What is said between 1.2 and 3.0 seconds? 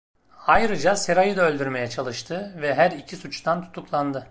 da öldürmeye çalıştı ve her